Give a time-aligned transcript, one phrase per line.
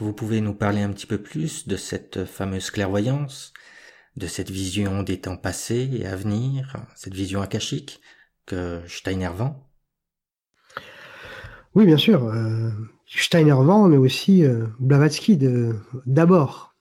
[0.00, 3.52] Vous pouvez nous parler un petit peu plus de cette fameuse clairvoyance,
[4.16, 8.00] de cette vision des temps passés et à venir, cette vision akashique
[8.46, 9.70] que Steiner vend?
[11.74, 12.24] Oui, bien sûr.
[12.24, 12.70] Euh,
[13.06, 15.38] Steiner vend, mais aussi euh, Blavatsky
[16.06, 16.74] d'abord.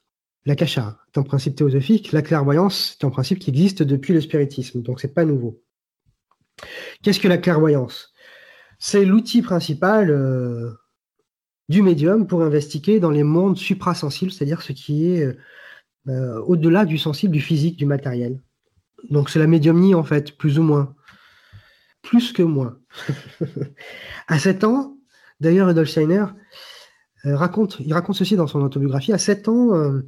[0.46, 4.82] L'akasha est un principe théosophique, la clairvoyance est un principe qui existe depuis le spiritisme,
[4.82, 5.62] donc c'est pas nouveau.
[7.04, 8.14] Qu'est-ce que la clairvoyance?
[8.80, 10.72] C'est l'outil principal euh,
[11.70, 15.38] du médium pour investiguer dans les mondes suprasensibles, c'est-à-dire ce qui est euh,
[16.08, 18.42] euh, au-delà du sensible, du physique, du matériel.
[19.10, 20.96] Donc c'est la médiumnie en fait, plus ou moins.
[22.02, 22.78] Plus que moins.
[24.28, 24.98] à 7 ans,
[25.40, 26.26] d'ailleurs Rudolf Steiner
[27.24, 30.00] raconte, il raconte ceci dans son autobiographie, à 7 ans,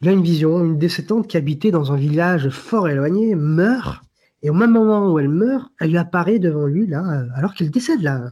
[0.00, 4.06] il a une vision, une décédante qui habitait dans un village fort éloigné meurt
[4.42, 7.54] et au même moment où elle meurt, elle lui apparaît devant lui, là, euh, alors
[7.54, 8.30] qu'il décède, là.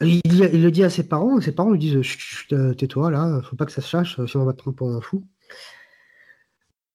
[0.00, 2.00] Il, le dit à ses parents, et ses parents lui disent
[2.52, 4.76] euh, tais-toi, là, faut pas que ça se sache, euh, sinon on va te prendre
[4.76, 5.26] pour un fou.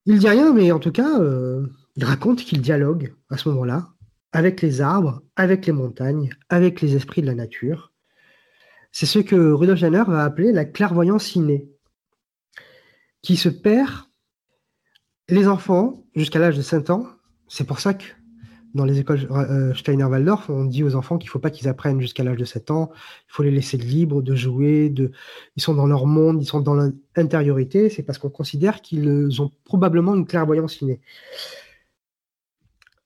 [0.06, 1.20] Il dit rien, mais en tout cas,
[1.96, 3.90] il raconte qu'il dialogue à ce moment-là
[4.36, 7.94] avec les arbres, avec les montagnes, avec les esprits de la nature.
[8.92, 11.70] C'est ce que Rudolf Jenner va appeler la clairvoyance innée,
[13.22, 13.92] qui se perd.
[15.30, 17.08] Les enfants, jusqu'à l'âge de 5 ans,
[17.48, 18.04] c'est pour ça que
[18.76, 22.02] dans les écoles euh, Steiner-Waldorf, on dit aux enfants qu'il ne faut pas qu'ils apprennent
[22.02, 22.92] jusqu'à l'âge de 7 ans.
[23.30, 24.94] Il faut les laisser libres de jouer.
[25.56, 26.76] Ils sont dans leur monde, ils sont dans
[27.16, 27.90] l'intériorité.
[27.90, 31.00] C'est parce qu'on considère qu'ils ont probablement une clairvoyance innée.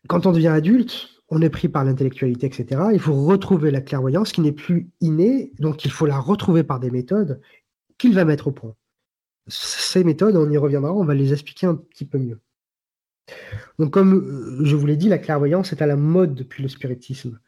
[0.08, 2.82] Quand on devient adulte, on est pris par l'intellectualité, etc.
[2.92, 5.52] Il faut retrouver la clairvoyance qui n'est plus innée.
[5.60, 7.42] Donc il faut la retrouver par des méthodes
[8.00, 8.76] qu'il va mettre au point.
[9.48, 12.40] Ces méthodes, on y reviendra, on va les expliquer un petit peu mieux.
[13.78, 16.70] Donc, comme euh, je vous l'ai dit, la clairvoyance est à la mode depuis le
[16.70, 17.40] spiritisme.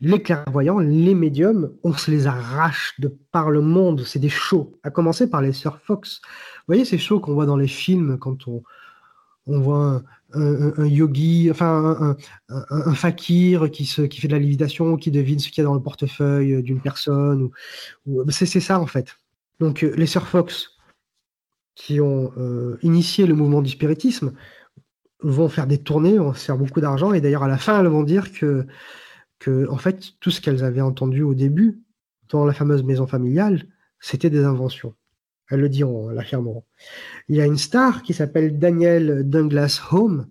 [0.00, 4.02] Les clairvoyants, les médiums, on se les arrache de par le monde.
[4.04, 6.20] C'est des shows, à commencer par les sœurs Fox.
[6.24, 8.62] Vous voyez ces shows qu'on voit dans les films quand on,
[9.46, 10.02] on voit
[10.34, 12.16] un, yogi, enfin
[12.48, 15.68] un, fakir qui, se, qui fait de la lévitation, qui devine ce qu'il y a
[15.68, 17.50] dans le portefeuille d'une personne.
[18.30, 19.16] c'est, ça en fait.
[19.60, 20.73] Donc euh, les sœurs Fox,
[21.74, 24.32] qui ont euh, initié le mouvement du spiritisme
[25.20, 27.88] vont faire des tournées, vont se faire beaucoup d'argent, et d'ailleurs à la fin elles
[27.88, 28.66] vont dire que,
[29.38, 31.80] que en fait tout ce qu'elles avaient entendu au début
[32.28, 33.64] dans la fameuse maison familiale,
[34.00, 34.94] c'était des inventions.
[35.50, 36.64] Elles le diront, l'affirmeront.
[37.28, 40.28] Il y a une star qui s'appelle Danielle Douglas Home,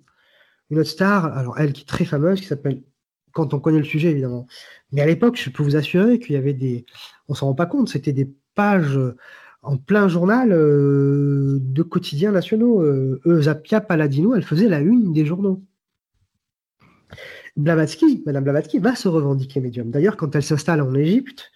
[0.70, 2.82] une autre star, alors elle qui est très fameuse, qui s'appelle,
[3.32, 4.48] quand on connaît le sujet évidemment,
[4.92, 6.86] mais à l'époque, je peux vous assurer qu'il y avait des,
[7.28, 9.00] on s'en rend pas compte, c'était des pages
[9.64, 12.82] en plein journal euh, de quotidiens nationaux.
[12.82, 15.64] Euh, Eusapia Paladino, elle faisait la une des journaux.
[17.56, 19.90] Blavatsky, Madame Blavatsky va se revendiquer médium.
[19.90, 21.52] D'ailleurs, quand elle s'installe en Égypte,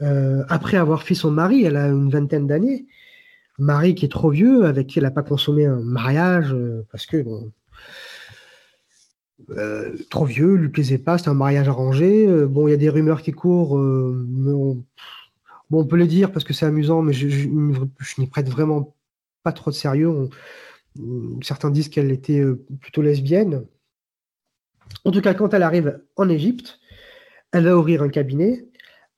[0.00, 2.86] euh, après avoir fait son mari, elle a une vingtaine d'années,
[3.58, 6.54] mari qui est trop vieux, avec qui elle n'a pas consommé un mariage,
[6.92, 7.50] parce que bon,
[10.10, 12.26] trop vieux, lui plaisait pas, c'est un mariage arrangé.
[12.46, 14.84] bon, il y a des rumeurs qui courent, mais on,
[15.70, 17.48] Bon, on peut le dire parce que c'est amusant, mais je,
[18.18, 18.96] n'y prête vraiment
[19.42, 20.28] pas trop de sérieux.
[21.42, 23.66] certains disent qu'elle était euh, plutôt lesbienne.
[25.04, 26.80] En tout cas, quand elle arrive en Égypte,
[27.52, 28.66] elle va ouvrir un cabinet,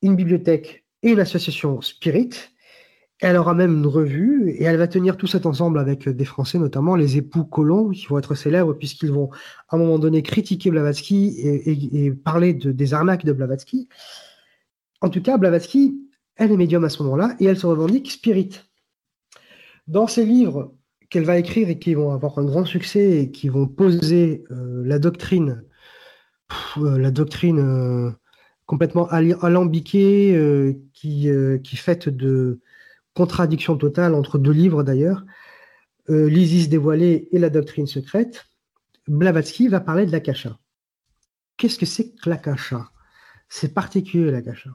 [0.03, 2.31] une bibliothèque et une association Spirit.
[3.21, 6.59] Elle aura même une revue et elle va tenir tout cet ensemble avec des Français,
[6.59, 9.31] notamment les époux colons, qui vont être célèbres puisqu'ils vont
[9.69, 13.89] à un moment donné critiquer Blavatsky et, parler des arnaques de Blavatsky.
[15.03, 16.10] En tout cas, Blavatsky
[16.41, 18.63] elle est médium à ce moment-là et elle se revendique spirit.
[19.87, 20.75] Dans ces livres
[21.11, 24.83] qu'elle va écrire et qui vont avoir un grand succès et qui vont poser euh,
[24.87, 25.63] la doctrine,
[26.79, 28.11] euh, la doctrine euh,
[28.65, 31.29] complètement alambiquée, qui,
[31.65, 32.61] qui faite de
[33.15, 35.27] contradictions totales entre deux livres d'ailleurs,
[36.09, 38.47] l'Isis dévoilée et la doctrine secrète,
[39.09, 40.57] Blavatsky va parler de l'akasha.
[41.57, 42.93] Qu'est-ce que c'est que l'akasha?
[43.49, 44.71] C'est particulier l'akasha.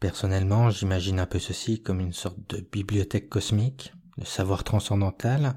[0.00, 5.56] Personnellement, j'imagine un peu ceci comme une sorte de bibliothèque cosmique, de savoir transcendantal.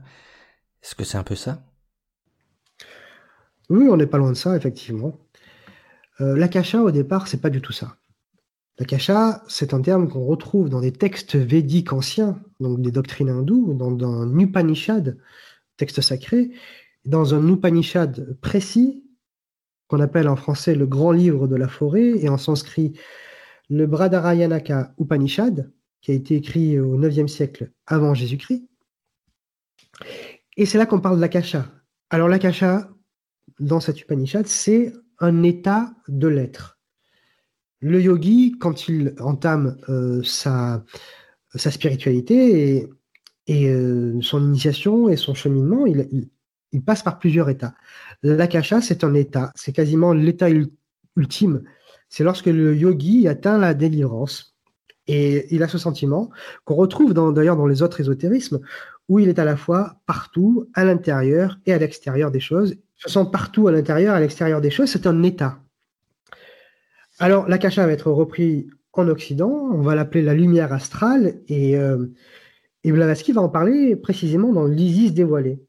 [0.84, 1.64] Est-ce que c'est un peu ça?
[3.70, 5.18] Oui, on n'est pas loin de ça, effectivement.
[6.20, 7.96] Euh, L'akasha, au départ, c'est pas du tout ça.
[8.80, 13.74] L'akasha, c'est un terme qu'on retrouve dans des textes védiques anciens, donc des doctrines hindoues,
[13.76, 15.18] dans, un Upanishad,
[15.78, 16.52] texte sacré,
[17.06, 19.06] dans un Upanishad précis,
[19.88, 22.94] qu'on appelle en français le grand livre de la forêt, et en sanskrit
[23.74, 25.72] le Bradarayanaka Upanishad,
[26.02, 28.68] qui a été écrit au IXe siècle avant Jésus-Christ.
[30.58, 31.66] Et c'est là qu'on parle de l'akasha.
[32.12, 32.90] Alors l'akasha,
[33.60, 36.78] dans cet Upanishad, c'est un état de l'être.
[37.80, 40.84] Le yogi, quand il entame euh, sa,
[41.56, 42.90] sa spiritualité et,
[43.48, 46.30] et euh, son initiation et son cheminement, il,
[46.72, 47.74] il, passe par plusieurs états.
[48.22, 50.48] L'akasha, c'est un état, c'est quasiment l'état
[51.16, 51.64] ultime.
[52.14, 54.56] C'est lorsque le yogi atteint la délivrance.
[55.08, 56.30] Et il a ce sentiment
[56.64, 58.62] qu'on retrouve d'ailleurs dans, les autres ésotérismes,
[59.10, 62.76] où il est à la fois partout, à l'intérieur et à l'extérieur des choses.
[62.98, 65.58] Se sent partout à l'intérieur, à l'extérieur des choses, c'est un état.
[67.18, 72.06] Alors, l'akasha va être repris en Occident, on va l'appeler la lumière astrale, et, euh,
[72.86, 75.64] Blavatsky va en parler précisément dans l'Isis dévoilé.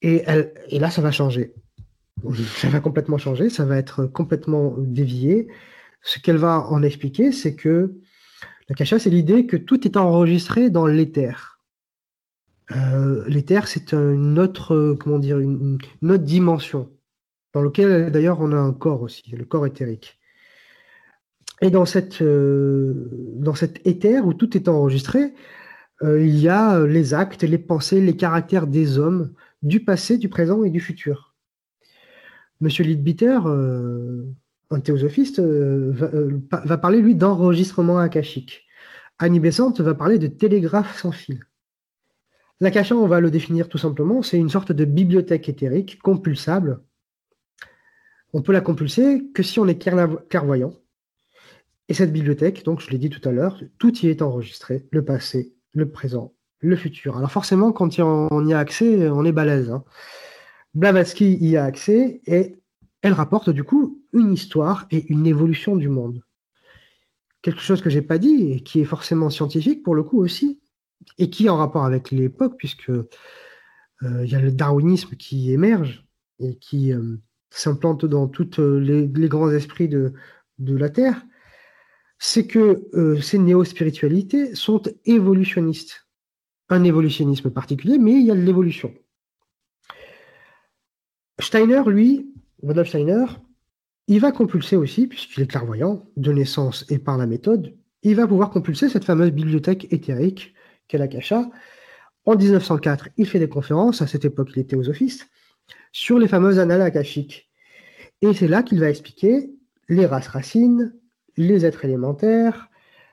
[0.00, 0.24] Et,
[0.70, 1.54] et là, ça va changer.
[2.56, 5.48] Ça va complètement changer, ça va être complètement dévié.
[6.02, 7.94] Ce qu'elle va en expliquer, c'est que
[8.68, 11.58] l'akasha, c'est l'idée que tout est enregistré dans l'éther.
[12.70, 16.90] Euh, l'éther, c'est une autre, comment dire, une, autre dimension,
[17.52, 20.20] dans laquelle d'ailleurs on a un corps aussi, le corps éthérique.
[21.62, 21.84] Et dans,
[22.20, 25.32] euh, cet éther où tout est enregistré,
[26.02, 29.32] euh, il y a euh, les actes, les pensées, les caractères des hommes,
[29.62, 31.31] du passé, du présent et du futur.
[32.62, 33.40] Monsieur Lidbitter,
[34.70, 38.66] un théosophiste, va, parler, lui, d'enregistrement akashique.
[39.18, 41.40] Annie Besant va parler de télégraphe sans fil.
[42.60, 46.84] L'akasha, on va le définir tout simplement, c'est une sorte de bibliothèque éthérique compulsable.
[48.32, 49.76] On peut la compulser que si on est
[50.28, 50.72] clairvoyant.
[51.88, 55.04] Et cette bibliothèque, donc je l'ai dit tout à l'heure, tout y est enregistré, le
[55.04, 57.16] passé, le présent, le futur.
[57.16, 59.72] Alors forcément, quand on y a accès, on est balèze.
[59.72, 59.82] Hein.
[60.74, 62.56] Blavatsky y a accès et
[63.02, 66.22] elle rapporte du coup une histoire et une évolution du monde.
[67.42, 70.60] Quelque chose que j'ai pas dit et qui est forcément scientifique pour le coup aussi,
[71.18, 73.04] et qui est en rapport avec l'époque, puisque euh,
[74.02, 76.04] il y a le darwinisme qui émerge
[76.38, 77.16] et qui euh,
[77.50, 80.12] s'implante dans tous les, grands esprits de,
[80.58, 81.22] la Terre
[82.24, 86.06] c'est que euh, ces néo-spiritualités sont évolutionnistes.
[86.68, 88.94] Un évolutionnisme particulier, mais il y a de l'évolution.
[91.40, 92.32] Steiner, lui,
[92.62, 93.24] Rudolf Steiner,
[94.08, 98.26] il va compulser aussi, puisqu'il est clairvoyant, de naissance et par la méthode, il va
[98.26, 100.54] pouvoir compulser cette fameuse bibliothèque éthérique
[100.88, 101.48] qu'est l'Akasha.
[102.24, 105.28] En 1904, il fait des conférences, à cette époque il était théosophiste,
[105.92, 107.50] sur les fameuses annales akashiques.
[108.20, 109.50] Et c'est là qu'il va expliquer
[109.88, 110.94] les races racines,
[111.36, 112.68] les êtres élémentaires,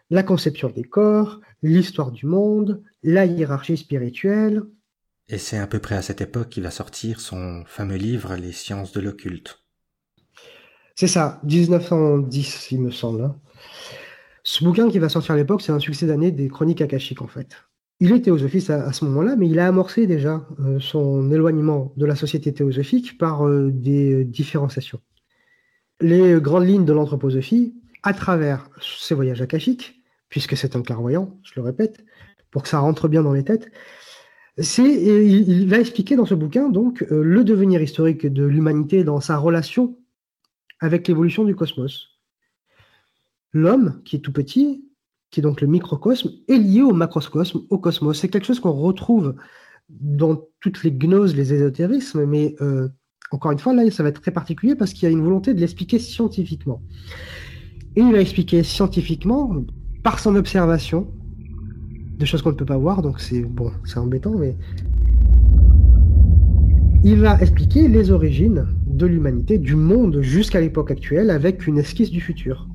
[0.10, 4.64] la conception des corps, l'histoire du monde, la hiérarchie spirituelle.
[5.30, 8.52] Et c'est à peu près à cette époque qu'il va sortir son fameux livre Les
[8.52, 9.60] sciences de l'occulte.
[10.96, 13.22] C'est ça, 1910, il me semble.
[13.22, 13.36] Hein.
[14.44, 17.28] Ce bouquin qui va sortir à l'époque, c'est un succès d'année des chroniques akashiques, en
[17.28, 17.56] fait.
[18.00, 22.06] Il est théosophiste à, ce moment-là, mais il a amorcé déjà euh, son éloignement de
[22.06, 25.00] la société théosophique par euh, des différenciations.
[26.02, 31.52] Les grandes lignes de l'anthroposophie, à travers ses voyages akashiques, puisque c'est un clairvoyant, je
[31.58, 32.04] le répète,
[32.52, 33.70] pour que ça rentre bien dans les têtes,
[34.60, 39.38] il, va expliquer dans ce bouquin donc euh, le devenir historique de l'humanité dans sa
[39.38, 39.98] relation
[40.80, 42.20] avec l'évolution du cosmos.
[43.52, 44.86] L'homme, qui est tout petit,
[45.32, 48.20] qui est donc le microcosme, est lié au macrocosme, au cosmos.
[48.20, 49.36] C'est quelque chose qu'on retrouve
[49.90, 52.90] dans toutes les gnoses, les ésotérismes, mais euh,
[53.32, 55.54] encore une fois, là, ça va être très particulier parce qu'il y a une volonté
[55.54, 56.82] de l'expliquer scientifiquement.
[57.96, 59.64] Et il va expliquer scientifiquement,
[60.04, 61.12] par son observation,
[62.20, 64.56] de choses qu'on ne peut pas voir, donc c'est bon, c'est embêtant, mais
[67.04, 72.12] il va expliquer les origines de l'humanité, du monde jusqu'à l'époque actuelle, avec une esquisse
[72.12, 72.68] du futur.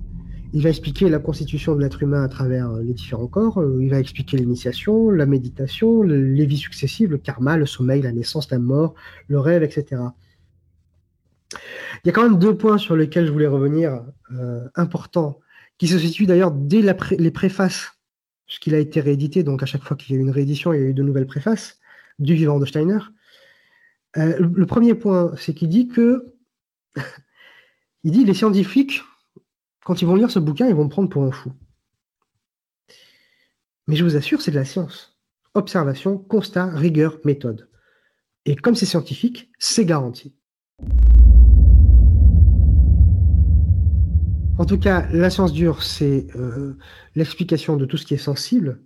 [0.55, 3.99] Il va expliquer la constitution de l'être humain à travers les différents corps, il va
[3.99, 8.95] expliquer l'initiation, la méditation, les vies successives, le karma, le sommeil, la naissance, la mort,
[9.29, 10.01] le rêve, etc.
[11.53, 14.01] Il y a quand même deux points sur lesquels je voulais revenir,
[14.33, 15.39] euh, importants,
[15.77, 16.83] qui se situent d'ailleurs dès
[17.19, 17.93] les préfaces,
[18.47, 20.73] ce qu'il a été réédité, donc à chaque fois qu'il y a eu une réédition,
[20.73, 21.79] il y a eu de nouvelles préfaces
[22.19, 22.99] du vivant de Steiner.
[24.17, 26.35] Euh, le premier point, c'est qu'il dit que
[28.05, 29.03] il dit les scientifiques,
[29.85, 31.53] quand ils vont lire ce bouquin, ils vont me prendre pour un fou.
[33.87, 35.19] Mais je vous assure, c'est de la science.
[35.55, 37.69] Observation, constat, rigueur, méthode.
[38.47, 40.35] Et comme c'est scientifique, c'est garanti.
[44.59, 46.77] En tout cas, la science dure, c'est euh,
[47.15, 48.81] l'explication de tout ce qui est sensible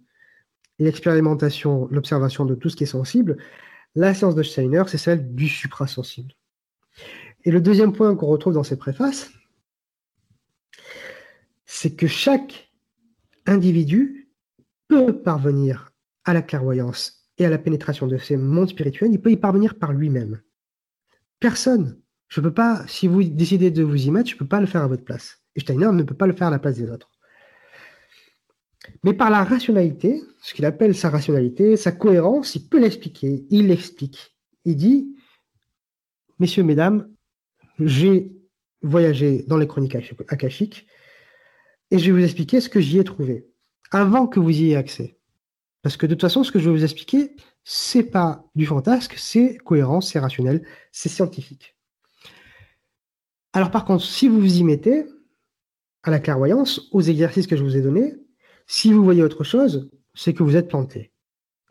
[0.79, 3.37] l'expérimentation, l'observation de tout ce qui est sensible.
[3.95, 6.33] La science de Steiner, c'est celle du suprasensible.
[7.45, 9.31] Et le deuxième point qu'on retrouve dans ces préfaces,
[11.67, 12.73] c'est que chaque
[13.47, 14.31] individu
[14.89, 15.93] peut parvenir
[16.25, 19.79] à la clairvoyance et à la pénétration de ces mondes spirituels, il peut y parvenir
[19.79, 20.41] par lui-même.
[21.41, 22.01] Personne.
[22.29, 24.67] Je peux pas, si vous décidez de vous y mettre, je ne peux pas le
[24.67, 25.38] faire à votre place.
[25.57, 27.11] Et Steiner ne peut pas le faire à la place des autres.
[29.05, 33.45] Mais par la rationalité, ce qu'il appelle sa rationalité, sa cohérence, il peut l'expliquer.
[33.51, 34.37] Il l'explique.
[34.65, 35.15] Il dit,
[36.39, 37.09] messieurs, mesdames,
[37.79, 38.33] j'ai
[38.83, 39.97] voyagé dans les chroniques
[40.29, 40.87] akashiques
[41.91, 43.47] et je vais vous expliquer ce que j'y ai trouvé
[43.91, 45.19] avant que vous y ayez accès.
[45.83, 49.15] Parce que de toute façon, ce que je vais vous expliquer, c'est pas du fantasque,
[49.17, 51.77] c'est cohérent, c'est rationnel, c'est scientifique.
[53.53, 55.07] Alors par contre, si vous vous y mettez
[56.03, 58.15] à la clairvoyance, aux exercices que je vous ai donnés,
[58.67, 61.13] si vous voyez autre chose, c'est que vous êtes planté.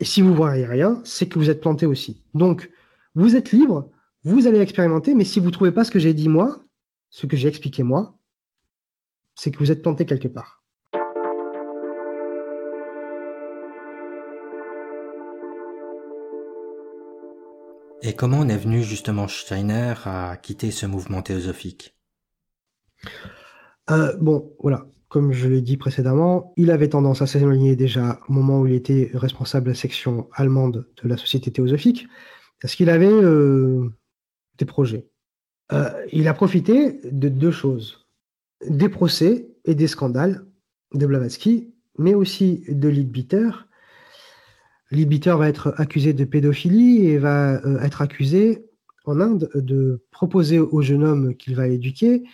[0.00, 2.22] Et si vous voyez rien, c'est que vous êtes planté aussi.
[2.34, 2.70] Donc,
[3.14, 3.90] vous êtes libre,
[4.24, 6.64] vous allez expérimenter, mais si vous ne trouvez pas ce que j'ai dit moi,
[7.10, 8.18] ce que j'ai expliqué moi,
[9.34, 10.62] c'est que vous êtes planté quelque part.
[18.02, 21.96] Et comment est venu justement Steiner à quitter ce mouvement théosophique?
[23.90, 28.32] Euh, Bon, voilà, comme je l'ai dit précédemment, il avait tendance à s'éloigner déjà au
[28.32, 32.08] moment où il était responsable de la section allemande de la Société théosophique,
[32.60, 33.88] parce qu'il avait euh,
[34.58, 35.08] des projets.
[35.72, 38.06] Euh, il a profité de deux choses
[38.66, 40.44] des procès et des scandales
[40.94, 43.68] de Blavatsky, mais aussi de Leadbeater.
[44.90, 48.66] Leadbeater va être accusé de pédophilie et va être accusé
[49.04, 52.24] en Inde de proposer au jeune homme qu'il va éduquer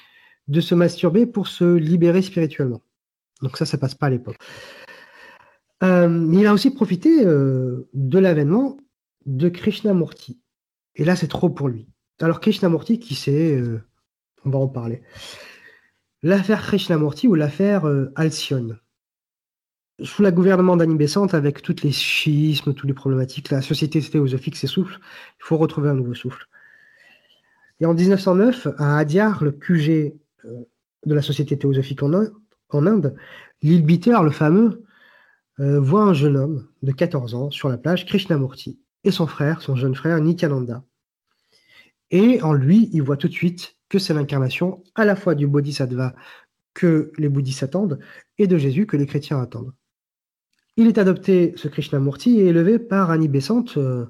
[0.48, 2.82] de se masturber pour se libérer spirituellement.
[3.42, 4.38] Donc ça, ça passe pas à l'époque.
[5.82, 8.76] Euh, il a aussi profité euh, de l'avènement
[9.26, 10.40] de Krishnamurti.
[10.96, 11.88] Et là, c'est trop pour lui.
[12.20, 13.60] Alors Krishnamurti, qui c'est
[14.44, 15.02] On va en parler
[16.24, 18.80] l'affaire Krishnamurti ou l'affaire euh, Alcyone.
[20.02, 24.56] Sous le gouvernement d'Annie Besant, avec tous les schismes, toutes les problématiques, la société théosophique
[24.56, 24.98] s'essouffle,
[25.38, 26.48] il faut retrouver un nouveau souffle.
[27.78, 30.10] Et en 1909, à Adyar, le QG euh,
[31.06, 32.12] de la société théosophique en,
[32.86, 33.14] Inde,
[33.62, 34.84] Lil Bitter, le fameux,
[35.60, 39.62] euh, voit un jeune homme de 14 ans sur la plage, Krishnamurti, et son frère,
[39.62, 40.82] son jeune frère, Nityananda.
[42.10, 45.46] Et en lui, il voit tout de suite que c'est l'incarnation à la fois du
[45.46, 46.14] bodhisattva
[46.74, 48.00] que les bouddhistes attendent
[48.38, 49.72] et de Jésus que les chrétiens attendent.
[50.76, 54.06] Il est adopté, ce Krishnamurti, et élevé par Annie Besant euh,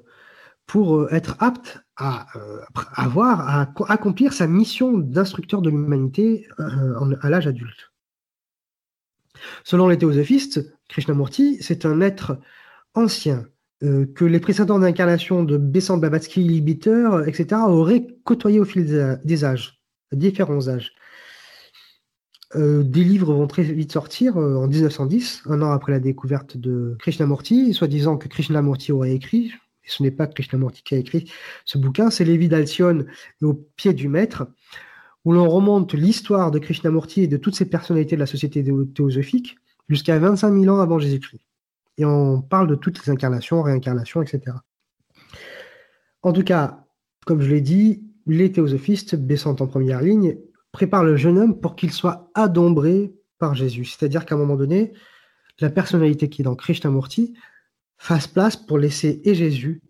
[0.65, 2.59] pour euh, être apte à euh,
[2.93, 7.91] avoir, à accomplir sa mission d'instructeur de l'humanité à l'âge adulte.
[9.63, 12.39] Selon les théosophistes, Krishnamurti, c'est un être
[12.93, 13.45] ancien,
[13.83, 19.45] euh, que les précédents d'incarnation de Besant Blavatsky, Libiter, etc., auraient côtoyé au fil des
[19.45, 19.81] âges,
[20.13, 20.93] différents âges.
[22.55, 26.55] Euh, des livres vont très vite sortir euh, en 1910, un an après la découverte
[26.55, 29.51] de Krishnamurti, soi-disant que Krishnamurti aurait écrit,
[29.87, 31.31] ce n'est pas Krishnamurti qui a écrit
[31.65, 33.05] ce bouquin, c'est Lévi d'Alcyone
[33.41, 34.47] au pied du maître,
[35.23, 38.63] où l'on remonte l'histoire de Krishnamurti et de toutes ces personnalités de la société
[38.93, 39.57] théosophique
[39.89, 41.41] jusqu'à 25 000 ans avant Jésus-Christ
[41.97, 44.57] et on parle de toutes les incarnations, réincarnations, etc.
[46.21, 46.85] En tout cas,
[47.25, 50.37] comme je l'ai dit, les théosophistes, baissant en première ligne,
[50.71, 53.85] préparent le jeune homme pour qu'il soit adombré par Jésus.
[53.85, 54.93] C'est-à-dire qu'à un moment donné,
[55.59, 57.33] la personnalité qui est dans Krishnamurti
[57.97, 59.81] fasse place pour laisser et Jésus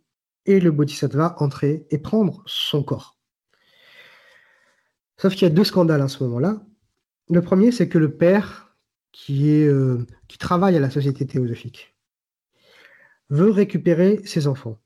[0.45, 3.17] et le Bodhisattva entrer et prendre son corps.
[5.17, 6.61] Sauf qu'il y a deux scandales à ce moment-là.
[7.29, 8.75] Le premier, c'est que le père,
[9.11, 10.05] qui, euh,
[10.39, 11.95] travaille à la société théosophique,
[13.29, 14.79] veut récupérer ses enfants,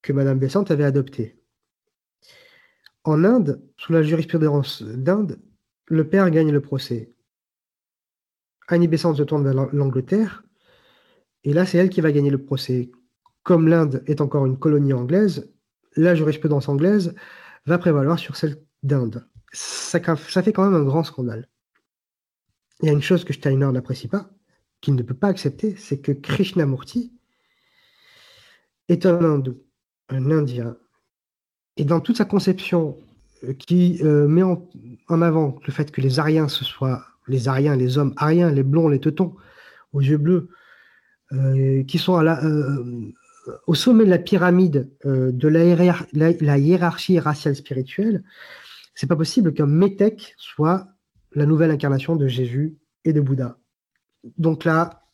[0.00, 1.38] que Madame Bessante avait adoptés.
[3.02, 5.38] En Inde, sous la jurisprudence d'Inde,
[5.86, 7.12] le père gagne le procès.
[8.68, 10.44] Annie Bessante se tourne vers l'Angleterre,
[11.44, 12.90] et là, c'est elle qui va gagner le procès.
[13.42, 15.52] Comme l'Inde est encore une colonie anglaise,
[15.96, 17.14] la jurisprudence anglaise
[17.66, 19.28] va prévaloir sur celle d'Inde.
[19.52, 21.48] Ça, fait quand même un grand scandale.
[22.80, 24.30] Il y a une chose que Steiner n'apprécie pas,
[24.80, 27.12] qu'il ne peut pas accepter, c'est que Krishnamurti
[28.88, 29.62] est un hindou,
[30.08, 30.76] un indien.
[31.76, 32.98] Et dans toute sa conception
[33.44, 37.76] euh, qui euh, met en, avant le fait que les Ariens, ce soient les Ariens,
[37.76, 39.34] les hommes Ariens, les blonds, les teutons,
[39.92, 40.48] aux yeux bleus,
[41.30, 42.22] qui sont
[43.66, 48.22] au sommet de la pyramide de la, hiérarchie raciale spirituelle,
[48.94, 50.88] c'est pas possible qu'un métèque soit
[51.32, 53.58] la nouvelle incarnation de Jésus et de Bouddha.
[54.38, 55.04] Donc là,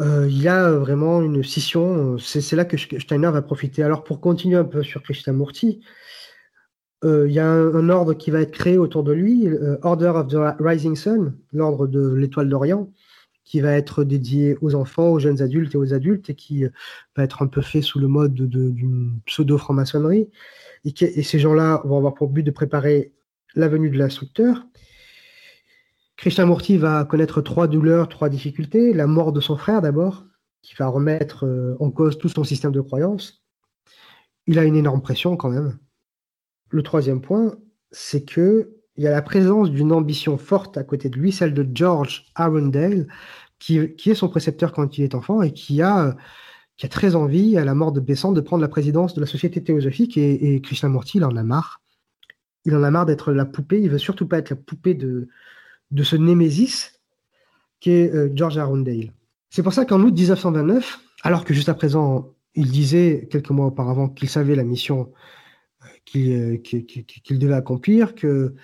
[0.00, 2.14] euh, il y a vraiment une scission.
[2.14, 3.82] Euh, c'est là que Steiner va profiter.
[3.82, 5.80] Alors, pour continuer un peu sur Krishnamurti,
[7.04, 9.48] euh, il y a un, ordre qui va être créé autour de lui,
[9.82, 12.90] Order of the Rising Sun, l'ordre de l'étoile d'Orient,
[13.48, 16.64] qui va être dédié aux enfants, aux jeunes adultes et aux adultes, et qui
[17.16, 20.28] va être un peu fait sous le mode d'une pseudo-franc-maçonnerie.
[20.84, 23.14] Et, ces gens-là vont avoir pour but de préparer
[23.54, 24.66] la venue de l'instructeur.
[26.18, 28.92] Krishnamurti va connaître trois douleurs, trois difficultés.
[28.92, 30.26] La mort de son frère d'abord,
[30.60, 33.42] qui va remettre euh, en cause tout son système de croyance.
[34.46, 35.78] Il a une énorme pression quand même.
[36.68, 37.56] Le troisième point,
[37.92, 41.54] c'est que il y a la présence d'une ambition forte à côté de lui, celle
[41.54, 43.06] de George Arundel,
[43.60, 46.16] qui, est son précepteur quand il est enfant et qui a,
[46.76, 49.26] qui a très envie, à la mort de Besant, de prendre la présidence de la
[49.26, 50.16] Société théosophique.
[50.16, 51.80] Et, et Krishnamurti, il en a marre.
[52.64, 53.80] Il en a marre d'être la poupée.
[53.80, 55.28] Il veut surtout pas être la poupée de,
[55.92, 57.00] de ce némésis
[57.80, 59.12] qu'est euh, George Arundel.
[59.50, 63.66] C'est pour ça qu'en août 1929, alors que juste à présent, il disait quelques mois
[63.66, 65.12] auparavant qu'il savait la mission
[66.16, 68.56] euh, qu'il devait accomplir, que euh,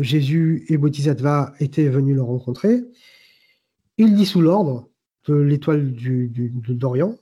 [0.00, 2.80] Jésus et Bodhisattva étaient venus le rencontrer,
[3.98, 4.88] il dit sous l'ordre
[5.26, 7.16] de l'étoile d'Orient,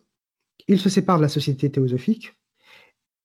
[0.68, 2.37] il se sépare de la société théosophique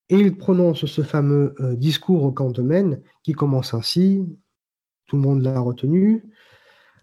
[0.09, 4.25] et il prononce ce fameux discours au Maine qui commence ainsi
[5.09, 6.24] tout le monde l'a retenu.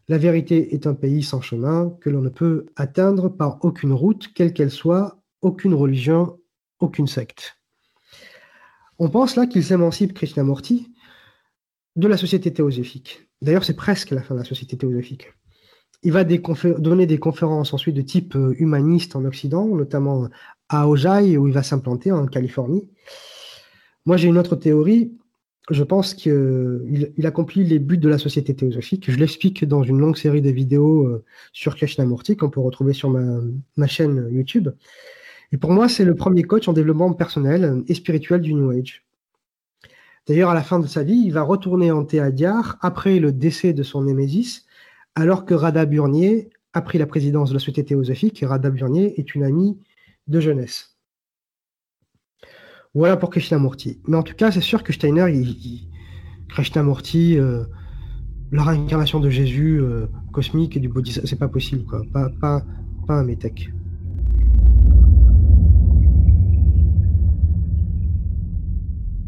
[0.08, 4.32] La vérité est un pays sans chemin que l'on ne peut atteindre par aucune route,
[4.32, 6.38] quelle qu'elle soit, aucune religion,
[6.78, 7.58] aucune secte.
[8.98, 10.94] On pense là qu'il s'émancipe Krishnamurti
[11.96, 13.28] de la société théosophique.
[13.42, 15.32] D'ailleurs, c'est presque la fin de la société théosophique.
[16.02, 20.28] Il va donner des conférences ensuite de type euh, humaniste en Occident, notamment
[20.68, 22.88] à Ojai, où il va s'implanter en Californie.
[24.04, 25.12] Moi, j'ai une autre théorie
[25.70, 29.10] je pense qu'il il accomplit les buts de la société théosophique.
[29.10, 33.10] Je l'explique dans une longue série de vidéos euh, sur Krishnamurti qu'on peut retrouver sur
[33.10, 34.68] ma, chaîne YouTube.
[35.52, 39.04] Et pour moi, c'est le premier coach en développement personnel et spirituel du New Age.
[40.26, 43.72] D'ailleurs, à la fin de sa vie, il va retourner en Théadiar après le décès
[43.72, 44.66] de son némésis,
[45.14, 49.18] alors que Radha Burnier a pris la présidence de la société théosophique et Radha Burnier
[49.18, 49.78] est une amie
[50.26, 50.96] de jeunesse.
[52.94, 54.00] Voilà pour Krishnamurti.
[54.08, 55.88] Mais en tout cas, c'est sûr que Steiner, il,
[56.48, 57.64] Krishnamurti, euh,
[58.52, 62.02] la réincarnation de Jésus euh, cosmique et du Bodhisattva, c'est pas possible, quoi.
[62.12, 62.64] Pas, pas,
[63.06, 63.70] pas un métèque.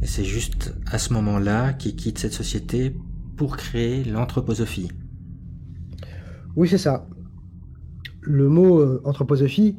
[0.02, 2.94] Et c'est juste à ce moment-là qu'il quitte cette société
[3.36, 4.90] pour créer l'anthroposophie.
[6.56, 7.06] Oui, c'est ça.
[8.20, 9.76] Le mot euh, anthroposophie,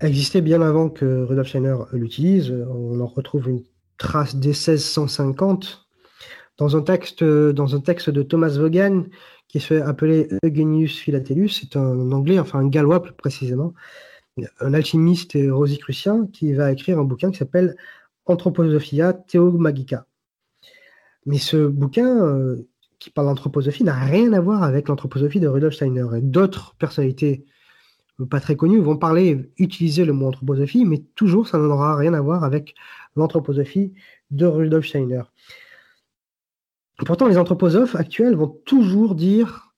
[0.00, 2.52] existait bien avant que Rudolf Steiner l'utilise.
[2.70, 3.62] On en retrouve une
[3.98, 5.86] trace dès 1650
[6.58, 9.04] dans un texte, dans de Thomas Vaughan
[9.48, 11.60] qui se fait appeler Eugenius Philatelius.
[11.60, 13.74] C'est un anglais, enfin un gallois plus précisément,
[14.60, 17.76] un alchimiste rosicrucien qui va écrire un bouquin qui s'appelle
[18.26, 20.06] Anthroposophia Theomagica.
[21.24, 25.74] Mais ce bouquin euh, qui parle d'anthroposophie n'a rien à voir avec l'anthroposophie de Rudolf
[25.74, 26.06] Steiner.
[26.22, 27.44] D'autres personnalités
[28.30, 32.20] pas très connus vont parler, utiliser le mot anthroposophie, mais toujours ça n'aura rien à
[32.20, 32.74] voir avec
[33.14, 33.92] l'anthroposophie
[34.30, 35.22] de Rudolf Steiner.
[37.04, 39.74] Pourtant, les anthroposophes actuels vont toujours dire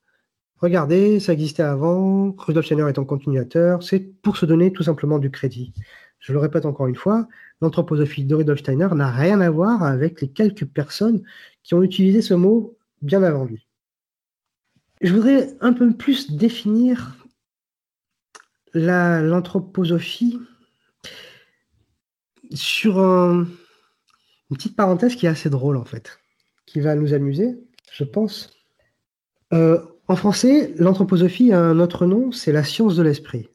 [0.61, 5.19] regardez, ça existait avant, Rudolf Steiner est un continuateur, c'est pour se donner tout simplement
[5.19, 5.73] du crédit.
[6.19, 7.27] Je le répète encore une fois,
[7.61, 11.21] l'anthroposophie de Rudolf Steiner n'a rien à voir avec les quelques personnes
[11.63, 13.67] qui ont utilisé ce mot bien avant lui.
[15.01, 17.15] Je voudrais un peu plus définir
[18.73, 20.39] l'anthroposophie
[22.53, 23.47] sur une
[24.51, 26.19] petite parenthèse qui est assez drôle en fait,
[26.65, 27.57] qui va nous amuser,
[27.91, 28.51] je pense.
[29.53, 33.47] Euh, en français, l'anthroposophie a un autre nom, c'est la science de l'esprit.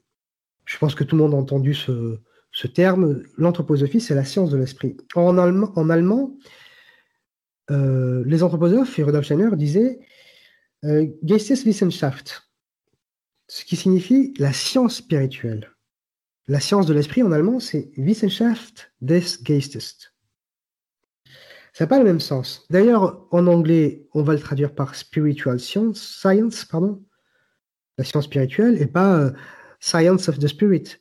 [0.65, 2.19] Je pense que tout le monde a entendu ce,
[2.67, 3.23] terme.
[3.37, 4.97] L'anthroposophie, c'est la science de l'esprit.
[5.15, 6.37] En allemand, allemand
[7.71, 9.99] euh, les anthroposophes et Rudolf Steiner disaient
[10.83, 12.43] euh, Geisteswissenschaft
[13.47, 15.71] ce qui signifie la science spirituelle.
[16.47, 20.13] La science de l'esprit en allemand, c'est Wissenschaft des Geistes.
[21.73, 22.65] Ça n'a pas le même sens.
[22.69, 27.03] D'ailleurs, en anglais, on va le traduire par spiritual science, science, pardon,
[27.97, 29.31] la science spirituelle, et pas euh,
[29.79, 30.99] science of the spirit.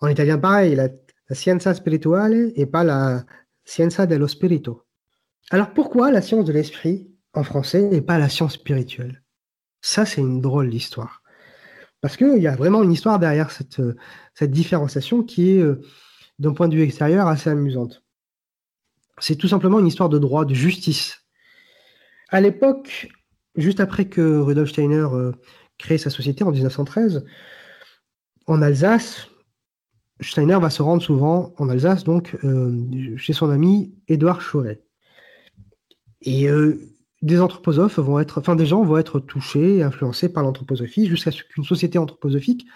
[0.00, 0.88] En italien, pareil, la,
[1.32, 3.24] scienza spirituale et pas la
[3.64, 4.84] scienza dello spirito.
[5.50, 9.22] Alors pourquoi la science de l'esprit en français et pas la science spirituelle?
[9.80, 11.22] Ça, c'est une drôle d'histoire.
[12.00, 13.94] Parce qu'il y a vraiment une histoire derrière cette, euh,
[14.42, 15.80] différenciation qui est, euh,
[16.38, 18.02] d'un point de vue extérieur, assez amusante.
[19.18, 21.26] C'est tout simplement une histoire de droit, de justice.
[22.30, 23.08] À l'époque,
[23.54, 25.32] juste après que Rudolf Steiner euh,
[25.78, 27.24] crée sa société en 1913,
[28.46, 29.29] en Alsace,
[30.20, 32.36] Steiner va se rendre souvent en Alsace, donc
[33.16, 34.82] chez son ami Édouard Chauret.
[36.22, 36.48] Et
[37.22, 41.30] des anthroposophes vont être, enfin des gens vont être touchés et influencés par l'anthroposophie jusqu'à
[41.30, 42.66] ce qu'une société anthroposophique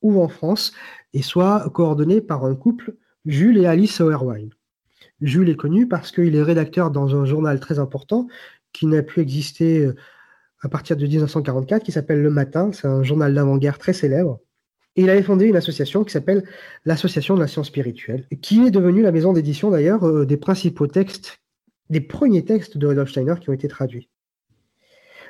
[0.00, 0.72] ouvre en France
[1.12, 4.48] et soit coordonnée par un couple, Jules et Alice Sauerwein.
[5.20, 8.26] Jules est connu parce qu'il est rédacteur dans un journal très important
[8.72, 9.88] qui n'a pu exister
[10.60, 12.70] à partir de 1944 qui s'appelle Le Matin.
[12.72, 14.40] C'est un journal d'avant-guerre très célèbre.
[14.96, 16.46] Il avait fondé une association qui s'appelle
[16.84, 20.86] l'Association de la science spirituelle, qui est devenue la maison d'édition d'ailleurs euh, des principaux
[20.86, 21.40] textes,
[21.88, 24.10] des premiers textes de Rudolf Steiner qui ont été traduits.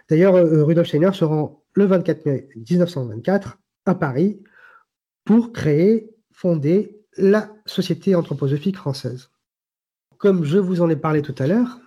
[0.09, 4.43] D'ailleurs, euh, Rudolf Steiner se rend le 24 mai 1924 à Paris
[5.25, 9.31] pour créer, fonder la Société anthroposophique française.
[10.19, 11.79] Comme je vous en ai parlé tout à l'heure,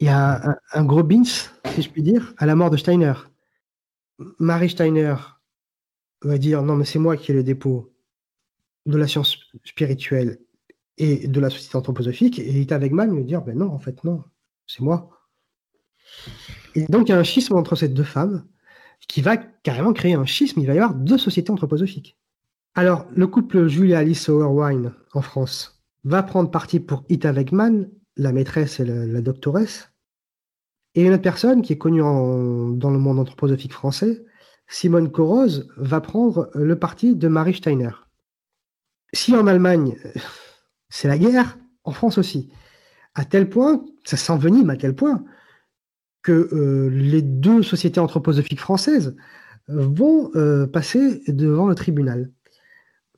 [0.00, 3.14] il y a un, gros bins, si je puis dire, à la mort de Steiner.
[4.38, 5.14] Marie Steiner
[6.22, 7.92] va dire non mais c'est moi qui ai le dépôt
[8.86, 10.38] de la science spirituelle
[10.96, 12.38] et de la société anthroposophique.
[12.38, 14.24] Et Ita Wegman lui dire ben non en fait non
[14.66, 15.10] c'est moi.
[16.74, 18.46] Et donc il y a un schisme entre ces deux femmes
[19.06, 20.60] qui va carrément créer un schisme.
[20.60, 22.18] Il va y avoir deux sociétés anthroposophiques.
[22.74, 28.32] Alors le couple Julia Alice Sauerwein en France va prendre parti pour Ita Wegman la
[28.32, 29.92] maîtresse et la, doctoresse.
[30.94, 34.24] Et une autre personne qui est connue dans le monde anthroposophique français
[34.68, 37.90] Simone Corrose va prendre le parti de Marie Steiner.
[39.12, 39.96] Si en Allemagne,
[40.90, 42.50] c'est la guerre, en France aussi.
[43.14, 45.24] À tel point, ça s'envenime à tel point,
[46.22, 49.16] que euh, les deux sociétés anthroposophiques françaises
[49.68, 52.30] vont euh, passer devant le tribunal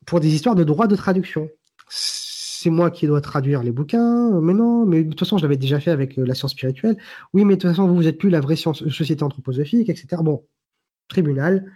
[0.06, 1.48] pour des histoires de droit de traduction.
[1.88, 5.56] C'est moi qui dois traduire les bouquins, mais non, mais de toute façon, je l'avais
[5.56, 6.96] déjà fait avec euh, la science spirituelle.
[7.32, 10.22] Oui, mais de toute façon, vous, vous êtes plus la vraie société anthroposophique, etc.
[10.22, 10.44] Bon,
[11.10, 11.70] tribunal.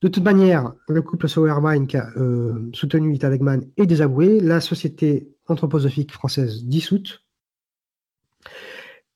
[0.00, 4.60] De toute manière, le couple Sauerwein qui a euh, soutenu Ita Wegman est désavoué, la
[4.60, 7.24] société anthroposophique française dissoute.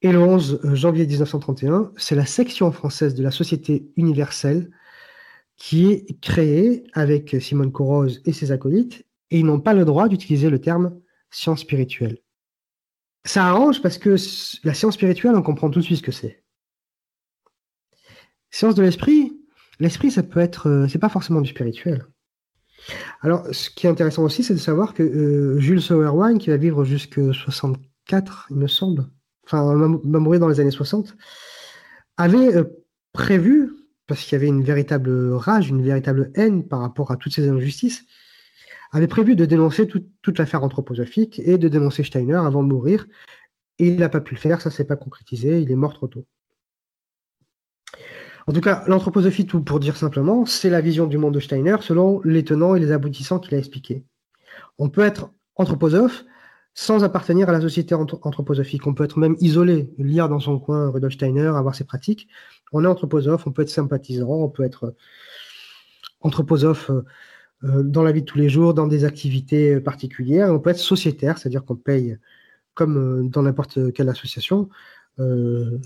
[0.03, 4.71] Et le 11 janvier 1931, c'est la section française de la Société universelle
[5.57, 10.09] qui est créée avec Simone Corrose et ses acolytes, et ils n'ont pas le droit
[10.09, 10.99] d'utiliser le terme
[11.31, 12.19] science spirituelle.
[13.25, 14.17] Ça arrange parce que
[14.65, 16.40] la science spirituelle, on comprend tout de suite ce que c'est.
[18.51, 19.33] Science de l'esprit,
[19.79, 22.05] l'esprit, ça peut être, euh, c'est pas forcément du spirituel.
[23.21, 26.57] Alors, ce qui est intéressant aussi, c'est de savoir que euh, Jules Sauerwein, qui va
[26.57, 29.07] vivre jusqu'à 64, il me semble,
[29.45, 31.17] enfin, va mourir dans les années 60,
[32.17, 32.65] avait euh,
[33.13, 33.73] prévu,
[34.07, 37.49] parce qu'il y avait une véritable rage, une véritable haine par rapport à toutes ces
[37.49, 38.05] injustices,
[38.93, 43.07] avait prévu de dénoncer toute l'affaire anthroposophique et de dénoncer Steiner avant de mourir.
[43.79, 46.09] Et il n'a pas pu le faire, ça s'est pas concrétisé, il est mort trop
[46.09, 46.27] tôt.
[48.51, 51.77] En tout cas, l'anthroposophie, tout pour dire simplement, c'est la vision du monde de Steiner
[51.83, 54.05] selon les tenants et les aboutissants qu'il a expliqués.
[54.77, 56.25] On peut être anthroposophe
[56.75, 58.89] sans appartenir à la société anthroposophique.
[58.89, 62.27] On peut être même isolé, lire dans son coin Rudolf Steiner, avoir ses pratiques.
[62.73, 64.97] On est anthroposophe, on peut être sympathisant, on peut être
[66.21, 67.05] anthroposophe euh,
[67.63, 70.53] euh, dans la vie de tous les jours, dans des activités particulières.
[70.53, 72.19] On peut être sociétaire, c'est-à-dire qu'on paye,
[72.75, 74.69] comme euh, dans n'importe quelle association,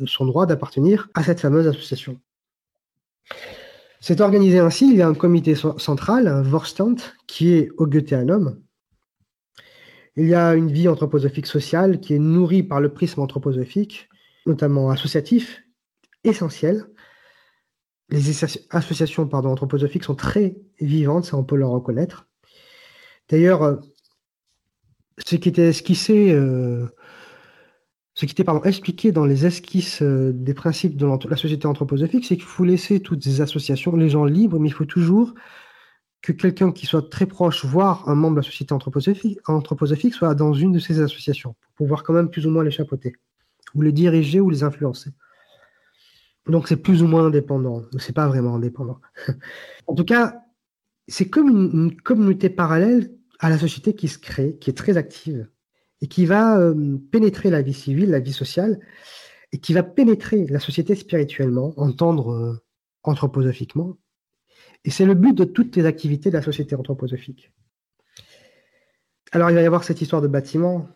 [0.06, 2.20] son droit d'appartenir à cette fameuse association.
[4.00, 8.60] C'est organisé ainsi, il y a un comité central, un Vorstand, qui est au Goetheanum.
[10.16, 14.08] Il y a une vie anthroposophique sociale qui est nourrie par le prisme anthroposophique,
[14.46, 15.62] notamment associatif,
[16.22, 16.86] essentiel.
[18.10, 22.28] Les associations anthroposophiques sont très vivantes, ça on peut le reconnaître.
[23.30, 23.76] D'ailleurs, euh,
[25.24, 26.88] ce qui était esquissé euh,
[28.14, 32.24] ce qui était pardon, expliqué dans les esquisses euh, des principes de la société anthroposophique,
[32.24, 35.34] c'est qu'il faut laisser toutes ces associations, les gens libres, mais il faut toujours
[36.22, 40.34] que quelqu'un qui soit très proche, voire un membre de la société anthroposophique, anthroposophique, soit
[40.34, 43.14] dans une de ces associations, pour pouvoir quand même plus ou moins les chapeauter,
[43.74, 45.10] ou les diriger, ou les influencer.
[46.46, 49.00] Donc c'est plus ou moins indépendant, c'est pas vraiment indépendant.
[49.86, 50.40] en tout cas,
[51.08, 55.48] c'est comme une communauté parallèle à la société qui se crée, qui est très active
[56.04, 58.78] et qui va euh, pénétrer la vie civile, la vie sociale,
[59.52, 62.62] et qui va pénétrer la société spirituellement, entendre euh,
[63.04, 63.96] anthroposophiquement.
[64.84, 67.52] Et c'est le but de toutes les activités de la société anthroposophique.
[69.32, 70.88] Alors il va y avoir cette histoire de bâtiment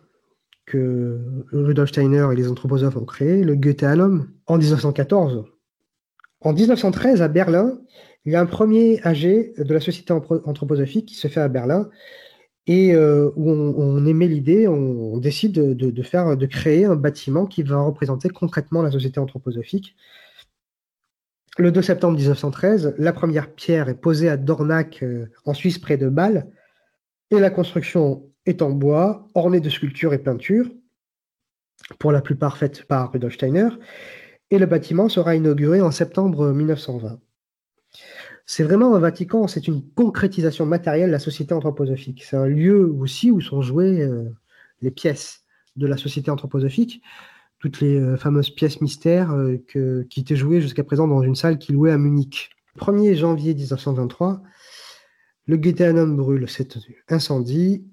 [0.66, 1.18] que
[1.52, 5.46] Rudolf Steiner et les anthroposophes ont créé, le Goetheanum, en 1914.
[6.42, 7.80] En 1913, à Berlin,
[8.26, 11.88] il y a un premier AG de la société anthroposophique qui se fait à Berlin,
[12.68, 17.62] et euh, où on, émet l'idée, on, décide de, faire, de créer un bâtiment qui
[17.62, 19.96] va représenter concrètement la société anthroposophique.
[21.56, 25.96] Le 2 septembre 1913, la première pierre est posée à Dornach, euh, en Suisse, près
[25.96, 26.46] de Bâle,
[27.30, 30.70] et la construction est en bois, ornée de sculptures et peintures,
[31.98, 33.70] pour la plupart faites par Rudolf Steiner,
[34.50, 37.18] et le bâtiment sera inauguré en septembre 1920
[38.50, 42.24] c'est vraiment un Vatican, c'est une concrétisation matérielle de la société anthroposophique.
[42.24, 44.24] C'est un lieu aussi où sont jouées euh,
[44.80, 45.44] les pièces
[45.76, 47.02] de la société anthroposophique,
[47.58, 49.36] toutes les fameuses pièces mystères
[49.68, 52.50] qui étaient jouées jusqu'à présent dans une salle qui louait à Munich.
[52.78, 54.42] 1er janvier 1923,
[55.46, 57.84] le Goetheanum brûle cet incendie.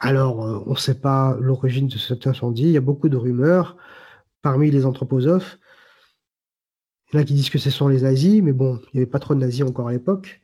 [0.00, 3.76] Alors, on ne sait pas l'origine de cet incendie, il y a beaucoup de rumeurs
[4.42, 5.58] parmi les anthroposophes.
[7.14, 9.00] Il y en a qui disent que ce sont les nazis, mais bon, il n'y
[9.02, 10.40] avait pas trop de nazis encore à l'époque.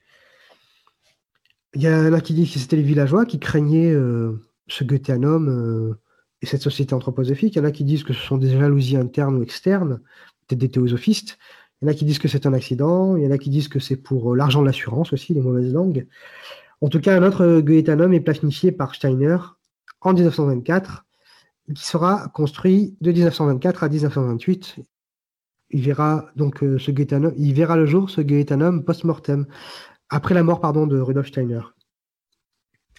[1.75, 5.49] Il y en a qui disent que c'était les villageois qui craignaient euh, ce Goetheanum
[5.49, 5.95] euh,
[6.43, 7.57] et cette société anthroposophique.
[7.57, 10.01] Il y en a qui disent que ce sont des jalousies internes ou externes,
[10.47, 11.39] peut-être des théosophistes.
[11.83, 13.17] Il y en a qui disent que c'est un accident.
[13.17, 15.41] Il y en a qui disent que c'est pour euh, l'argent de l'assurance aussi, les
[15.41, 16.07] mauvaises langues.
[16.83, 19.39] En tout cas, un autre Goetheanum est planifié par Steiner
[20.03, 21.05] en 1924,
[21.75, 24.77] qui sera construit de 1924 à 1928.
[25.71, 29.47] Il verra donc ce Goetheanum, il verra le jour ce Goetheanum post-mortem
[30.09, 31.61] après la mort pardon, de Rudolf Steiner.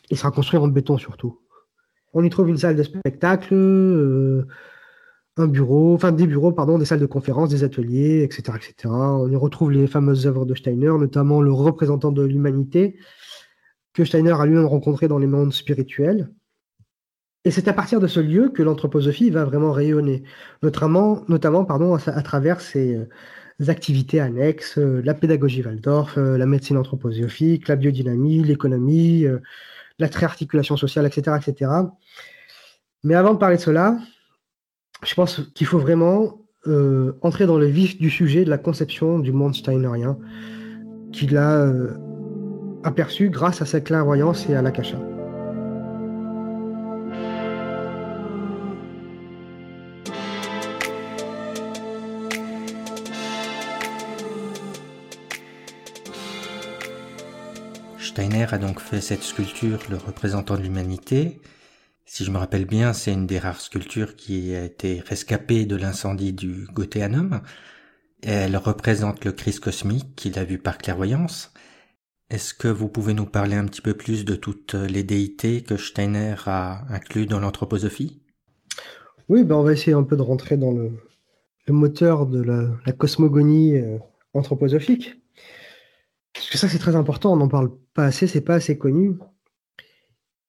[0.10, 1.40] Il sera construit en béton surtout.
[2.14, 4.46] On y trouve une salle de spectacle, euh,
[5.38, 8.94] un bureau, enfin des bureaux, pardon, des salles de conférence, des ateliers, etc., etc.
[8.94, 12.98] On y retrouve les fameuses œuvres de Steiner, notamment le représentant de l'humanité,
[13.94, 16.30] que Steiner a lui-même rencontré dans les mondes spirituels.
[17.44, 20.24] Et c'est à partir de ce lieu que l'anthroposophie va vraiment rayonner,
[20.62, 23.08] notamment, notamment pardon, à, travers ses, euh,
[23.68, 29.26] activités annexes, euh, la pédagogie Waldorf, euh, la médecine anthroposophique, la biodynamie, l'économie,
[29.98, 31.72] la triarticulation sociale, etc., etc.
[33.04, 33.98] Mais avant de parler de cela,
[35.04, 36.38] je pense qu'il faut vraiment
[37.24, 40.20] entrer dans le vif du sujet de la conception du monde steinerien
[41.12, 41.68] qu'il a
[42.84, 45.00] aperçu grâce à sa clairvoyance et à l'akasha.
[58.12, 61.40] Steiner a donc fait cette sculpture, le représentant de l'humanité.
[62.04, 65.78] Si je me rappelle bien, c'est une des rares sculptures qui a été rescapée de
[65.78, 67.40] l'incendie du Goetheanum.
[68.22, 71.54] Elle représente le Christ cosmique qu'il a vu par clairvoyance.
[72.30, 75.78] Est-ce que vous pouvez nous parler un petit peu plus de toutes les déités que
[75.78, 78.22] Steiner a inclus dans l'anthroposophie?
[79.30, 80.92] Oui, ben on va essayer un peu de rentrer dans le,
[81.70, 84.00] moteur de la, cosmogonie euh,
[84.34, 85.21] anthroposophique.
[86.34, 89.18] Parce que ça, c'est très important, on n'en parle pas assez, c'est pas assez connu.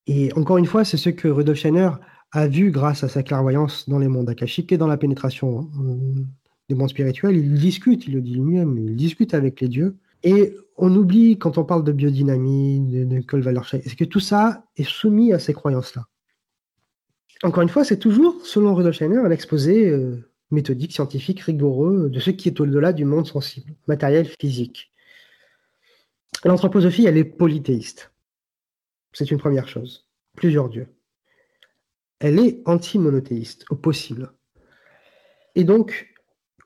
[0.07, 1.91] Et encore une fois, c'est ce que Rudolf Steiner
[2.33, 6.23] a vu grâce à sa clairvoyance dans les mondes akashiques et dans la pénétration euh,
[6.69, 7.37] des mondes spirituels.
[7.37, 9.97] Il discute, il le dit lui-même, il discute avec les dieux.
[10.23, 13.23] Et on oublie, quand on parle de biodynamie, de, de
[13.71, 16.07] c'est que tout ça est soumis à ces croyances-là?
[17.43, 22.21] Encore une fois, c'est toujours, selon Rudolf Steiner, un exposé euh, méthodique, scientifique, rigoureux de
[22.21, 24.92] ce qui est au-delà du monde sensible, matériel, physique.
[26.45, 28.13] L'anthroposophie, elle est polythéiste.
[29.13, 30.09] C'est une première chose.
[30.37, 30.89] Plusieurs dieux.
[32.19, 34.33] Elle est anti-monothéiste, au possible.
[35.55, 36.15] Et donc,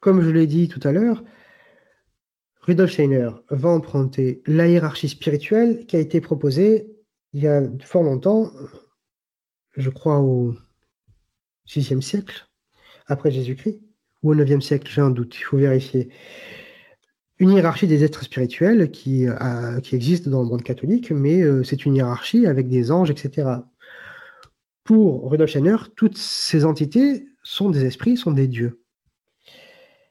[0.00, 1.24] comme je l'ai dit tout à l'heure,
[2.60, 6.96] Rudolf Steiner va emprunter la hiérarchie spirituelle qui a été proposée
[7.32, 8.50] il y a fort longtemps,
[9.76, 10.54] je crois au
[11.66, 12.48] VIe siècle,
[13.06, 13.80] après Jésus-Christ,
[14.22, 16.08] ou au IXe siècle, j'ai un doute, il faut vérifier
[17.38, 21.62] une hiérarchie des êtres spirituels qui, euh, qui existe dans le monde catholique, mais euh,
[21.62, 23.48] c'est une hiérarchie avec des anges, etc.
[24.84, 28.80] Pour Rudolf Steiner, toutes ces entités sont des esprits, sont des dieux.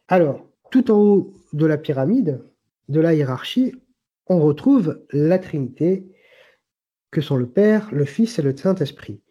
[0.07, 2.43] Alors, tout en haut de la pyramide,
[2.89, 3.73] de la hiérarchie,
[4.27, 6.05] on retrouve la Trinité,
[7.09, 9.21] que sont le Père, le Fils et le Saint-Esprit.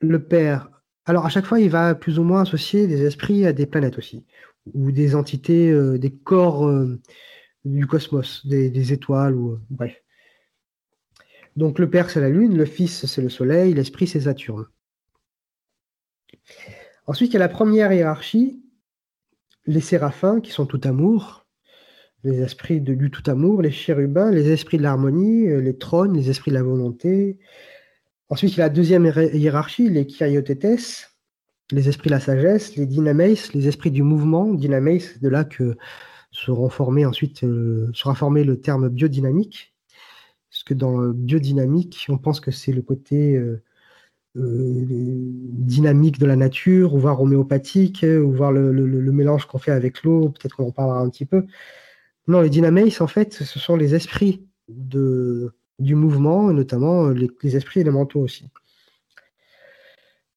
[0.00, 0.70] Le Père,
[1.06, 3.98] alors à chaque fois, il va plus ou moins associer des esprits à des planètes
[3.98, 4.26] aussi
[4.74, 7.00] ou des entités, euh, des corps euh,
[7.64, 10.02] du cosmos, des, étoiles, ou euh, bref.
[11.56, 14.66] Donc le Père, c'est la Lune, le Fils, c'est le Soleil, l'Esprit, c'est Saturne.
[17.06, 18.62] Ensuite, il y a la première hiérarchie,
[19.66, 21.46] les séraphins, qui sont tout amour,
[22.22, 26.30] les esprits de, du tout amour, les chérubins, les esprits de l'harmonie, les trônes, les
[26.30, 27.38] esprits de la volonté.
[28.28, 31.10] Ensuite, il y a la deuxième hiérarchie, les kyriotètes,
[31.70, 34.54] les esprits de la sagesse, les dynameis, les esprits du mouvement.
[34.54, 35.76] Dynameis, c'est de là que
[36.30, 39.74] seront formés ensuite, euh, sera formé le terme biodynamique.
[40.50, 43.62] Parce que dans le biodynamique, on pense que c'est le côté euh,
[44.36, 48.72] euh, dynamique de la nature, ou voir homéopathique, ou voir le,
[49.12, 51.44] mélange qu'on fait avec l'eau, peut-être qu'on en parlera un petit peu.
[52.28, 57.80] Non, les dynameis, en fait, ce sont les esprits du mouvement, notamment les, les esprits
[57.80, 58.46] élémentaux aussi.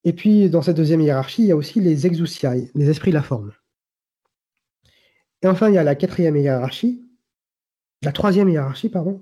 [0.04, 3.16] Et puis, dans cette deuxième hiérarchie, il y a aussi les exousiae, les esprits de
[3.16, 3.52] la forme.
[5.44, 7.04] Et enfin, il y a la quatrième hiérarchie,
[8.04, 9.22] la troisième hiérarchie, pardon,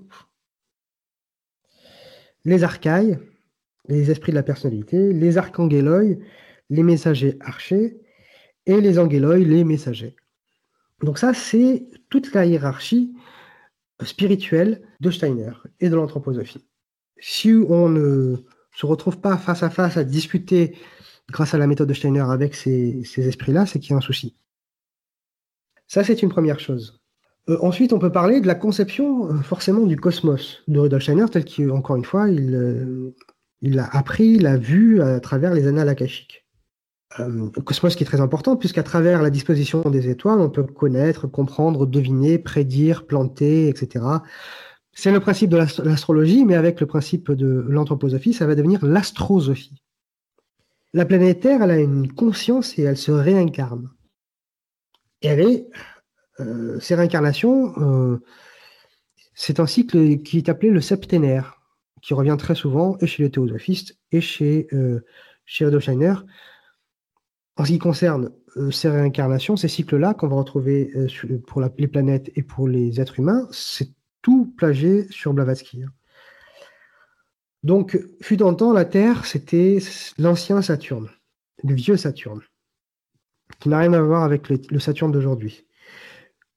[2.44, 3.18] les archaïs,
[3.88, 6.16] les esprits de la personnalité, les archangéloi,
[6.70, 8.00] les messagers archers,
[8.66, 10.16] et les angéloi, les messagers.
[11.02, 13.14] Donc ça, c'est toute la hiérarchie
[14.02, 16.66] spirituelle de Steiner et de l'anthroposophie.
[17.18, 18.36] Si on ne
[18.80, 20.74] se retrouve pas face à face à discuter
[21.30, 24.34] grâce à la méthode de Steiner avec ces, esprits-là, c'est qu'il y a un souci.
[25.86, 27.00] Ça, c'est une première chose.
[27.48, 31.26] Euh, ensuite, on peut parler de la conception euh, forcément du cosmos de Rudolf Steiner,
[31.30, 33.14] tel qu'encore une fois, il, euh,
[33.60, 36.46] il appris, l'a vu à travers les annales akashiques.
[37.18, 41.26] Euh, cosmos qui est très important, puisqu'à travers la disposition des étoiles, on peut connaître,
[41.26, 44.04] comprendre, deviner, prédire, planter, etc.
[45.02, 49.82] C'est le principe de l'astrologie, mais avec le principe de l'anthroposophie, ça va devenir l'astrosophie.
[50.92, 53.88] La planète Terre, elle a une conscience et elle se réincarne.
[55.22, 55.70] Et elle est,
[56.40, 58.18] euh, ces réincarnations, euh,
[59.32, 61.62] c'est un cycle qui est appelé le septénaire,
[62.02, 65.00] qui revient très souvent et chez les théosophistes et chez, euh.
[67.56, 70.92] En ce qui concerne euh, ces réincarnations, ces cycles-là qu'on va retrouver
[71.46, 73.88] pour les planètes et pour les êtres humains, c'est
[74.60, 75.84] plagié sur Blavatsky.
[77.62, 79.78] Donc, fut en temps, la Terre, c'était
[80.18, 81.10] l'ancien Saturne,
[81.64, 82.40] le vieux Saturne,
[83.58, 85.66] qui n'a rien à voir avec le, Saturne d'aujourd'hui.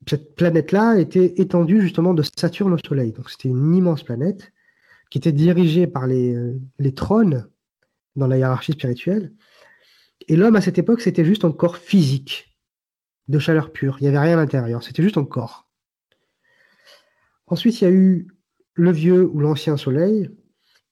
[0.07, 3.11] Cette planète-là était étendue justement de Saturne au Soleil.
[3.11, 4.53] Donc, c'était une immense planète
[5.09, 7.49] qui était dirigée par les trônes
[8.15, 9.33] dans la hiérarchie spirituelle
[10.27, 12.55] et l'homme, à cette époque, c'était juste un corps physique,
[13.27, 13.97] de chaleur pure.
[13.99, 15.67] Il n'y avait rien à l'intérieur, c'était juste un corps.
[17.53, 18.27] Ensuite, il y a eu
[18.73, 20.31] le vieux ou l'ancien soleil,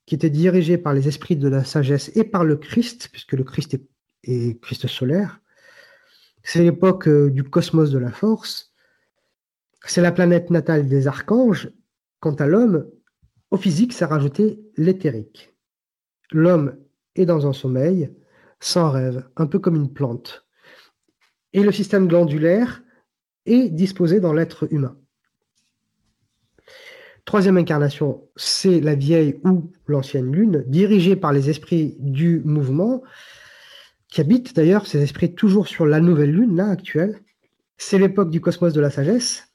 [0.06, 3.44] qui était dirigé par les esprits de la sagesse et par le Christ, puisque le
[3.44, 3.80] Christ
[4.24, 5.42] est, Christ solaire.
[6.44, 8.76] C'est l'époque euh, du cosmos de la force.
[9.88, 11.72] C'est la planète natale des archanges.
[12.20, 12.88] Quant à l'homme,
[13.50, 15.56] au physique, ça rajouté l'éthérique.
[16.32, 16.78] L'homme
[17.16, 18.16] est dans un sommeil,
[18.60, 20.46] sans rêve, un peu comme une plante.
[21.54, 22.84] Et le système glandulaire
[23.48, 25.01] est disposé dans l'être humain.
[27.32, 33.04] Troisième incarnation, c'est la vieille ou l'ancienne lune, dirigée par les esprits du mouvement,
[34.10, 37.22] qui habitent d'ailleurs ces esprits toujours sur la nouvelle lune, là, actuelle.
[37.78, 39.48] C'est l'époque du cosmos de la sagesse.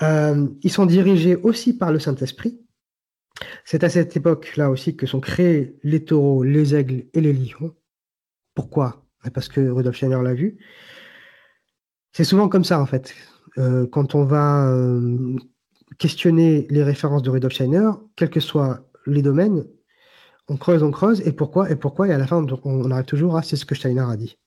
[0.00, 2.60] Euh, ils sont dirigés aussi par le Saint-Esprit.
[3.64, 7.74] C'est à cette époque-là aussi que sont créés les taureaux, les aigles et les lions.
[8.54, 9.04] Pourquoi?
[9.34, 10.56] Parce que Rudolf Steiner l'a vu.
[12.12, 13.12] C'est souvent comme ça, en fait.
[13.58, 15.36] Euh, quand on va euh,
[15.98, 19.64] questionner les références de Rudolf Steiner, quels que soient les domaines,
[20.48, 23.36] on creuse, on creuse, et pourquoi, et pourquoi, et à la fin, on arrive toujours
[23.36, 24.38] à c'est ce que Steiner a dit.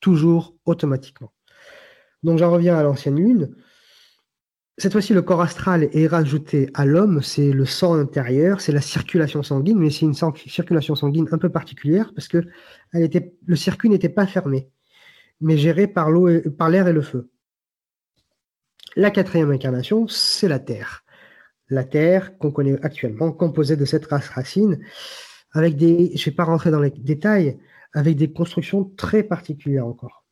[0.00, 1.32] Toujours automatiquement.
[2.22, 3.54] Donc j'en reviens à l'ancienne lune.
[4.76, 8.80] Cette fois-ci, le corps astral est rajouté à l'homme, c'est le sang intérieur, c'est la
[8.80, 12.44] circulation sanguine, mais c'est une circulation sanguine un peu particulière parce que
[12.92, 14.70] le circuit n'était pas fermé,
[15.40, 17.28] mais géré par l'air et le feu.
[18.96, 21.04] La quatrième incarnation, c'est la Terre.
[21.68, 24.80] La Terre qu'on connaît actuellement, composée de cette race racine,
[25.52, 27.58] avec des, je ne vais pas rentrer dans les détails,
[27.92, 30.24] avec des constructions très particulières encore.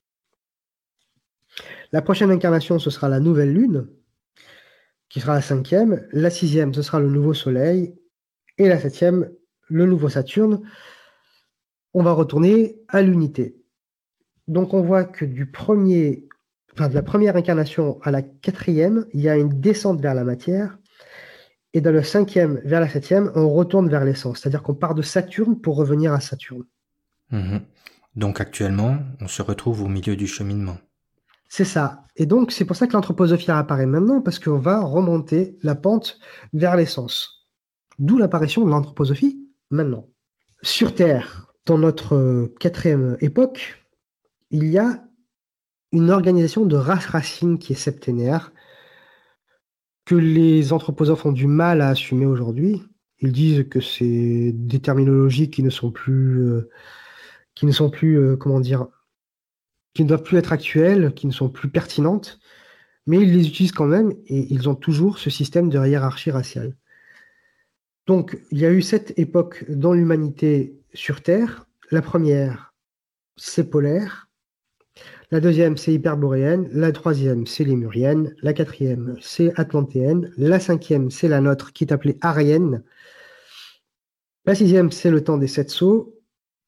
[1.92, 3.88] La prochaine incarnation, ce sera la nouvelle Lune,
[5.08, 6.06] qui sera la cinquième.
[6.12, 7.94] La sixième, ce sera le nouveau Soleil.
[8.58, 9.30] Et la septième,
[9.68, 10.62] le nouveau Saturne.
[11.94, 13.56] On va retourner à l'unité.
[14.48, 16.28] Donc on voit que du premier,
[16.76, 20.24] enfin de la première incarnation à la quatrième, il y a une descente vers la
[20.24, 20.78] matière.
[21.72, 24.40] Et dans le cinquième vers la septième, on retourne vers l'essence.
[24.40, 26.64] C'est-à-dire qu'on part de Saturne pour revenir à Saturne.
[27.30, 27.62] Mhm.
[28.14, 30.78] Donc actuellement, on se retrouve au milieu du cheminement.
[31.48, 32.02] C'est ça.
[32.16, 36.18] Et donc, c'est pour ça que l'anthroposophie apparaît maintenant, parce qu'on va remonter la pente
[36.52, 37.46] vers l'essence.
[37.98, 40.08] D'où l'apparition de l'anthroposophie maintenant.
[40.62, 43.86] Sur Terre, dans notre euh, quatrième époque,
[44.50, 45.05] il y a
[45.96, 48.52] une organisation de race racine qui est septénaire,
[50.04, 52.82] que les anthroposophes ont du mal à assumer aujourd'hui.
[53.20, 56.68] Ils disent que c'est des terminologies qui ne sont plus, euh,
[57.54, 58.88] qui ne sont plus, euh, comment dire,
[59.94, 62.40] qui ne doivent plus être actuelles, qui ne sont plus pertinentes,
[63.06, 66.76] mais ils les utilisent quand même et ils ont toujours ce système de hiérarchie raciale.
[68.06, 71.66] Donc, il y a eu cette époque dans l'humanité sur Terre.
[71.90, 72.74] La première,
[73.36, 74.25] c'est polaire.
[75.32, 76.68] La deuxième, c'est hyperboréenne.
[76.72, 78.36] La troisième, c'est lémurienne.
[78.42, 80.32] La quatrième, c'est atlantéenne.
[80.36, 82.84] La cinquième, c'est la nôtre, qui est appelée arienne.
[84.44, 86.14] La sixième, c'est le temps des sept sauts.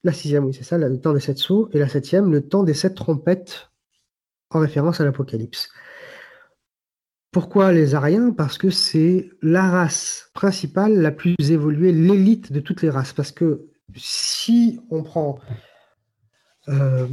[0.03, 1.69] La sixième, oui, c'est ça, le temps des sept sceaux.
[1.71, 3.69] Et la septième, le temps des sept trompettes,
[4.49, 5.69] en référence à l'Apocalypse.
[7.31, 12.81] Pourquoi les Ariens Parce que c'est la race principale, la plus évoluée, l'élite de toutes
[12.81, 13.13] les races.
[13.13, 15.39] Parce que si on prend
[16.69, 17.07] Euh,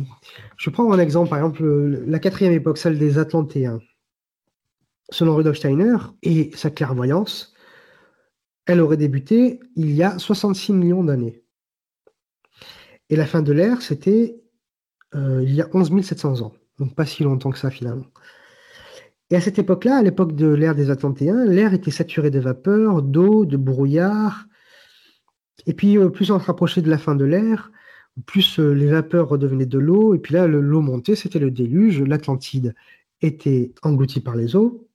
[0.57, 1.65] je prends un exemple, par exemple,
[2.07, 3.81] la quatrième époque, celle des Atlantéens.
[5.11, 7.55] Selon Rudolf Steiner et sa clairvoyance,
[8.67, 11.43] elle aurait débuté il y a 66 millions d'années.
[13.09, 14.41] Et la fin de l'ère, c'était
[15.15, 18.07] euh, il y a 11 700 ans, donc pas si longtemps que ça finalement.
[19.31, 23.03] Et à cette époque-là, à l'époque de l'ère des Atlantéens, l'air était saturé de vapeur,
[23.03, 24.47] d'eau, de brouillard.
[25.67, 27.73] Et puis, euh, plus on se rapprochait de la fin de l'ère,
[28.25, 30.15] plus euh, les vapeurs redevenaient de l'eau.
[30.15, 32.01] Et puis là, l'eau montait, c'était le déluge.
[32.01, 32.75] L'Atlantide
[33.21, 34.89] était engloutie par les eaux.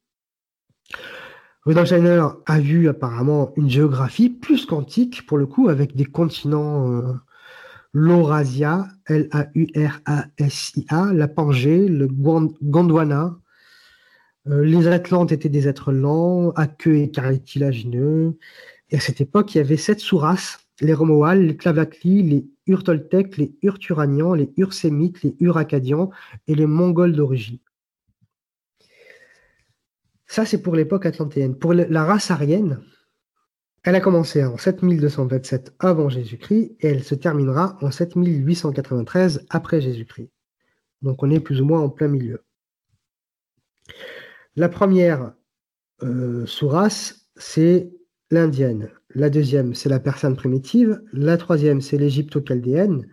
[1.64, 6.92] Rudolf Steiner a vu apparemment une géographie plus quantique, pour le coup, avec des continents,
[6.92, 7.14] euh,
[7.94, 9.54] l'Eurasia, L-A-U-R-A-S-I-A,
[11.14, 13.38] la Pangée, le Gondwana,
[14.48, 18.38] euh, les Atlantes étaient des êtres lents, à queue et cartilagineux.
[18.90, 23.38] Et à cette époque, il y avait sept sous-races les Romoals, les Clavacli, les Urtoltecs,
[23.38, 26.12] les Urturanians, les Ursémites, les Uracadians
[26.48, 27.60] et les Mongols d'origine.
[30.28, 31.58] Ça, c'est pour l'époque atlantéenne.
[31.58, 32.82] Pour la race aryenne,
[33.84, 40.30] elle a commencé en 7227 avant Jésus-Christ et elle se terminera en 7893 après Jésus-Christ.
[41.02, 42.44] Donc on est plus ou moins en plein milieu.
[44.56, 45.34] La première
[46.04, 47.92] euh, sous-race, c'est
[48.30, 48.92] l'indienne.
[49.16, 51.02] La deuxième, c'est la persane primitive.
[51.12, 53.08] La troisième, c'est l'égypto-chaldéenne.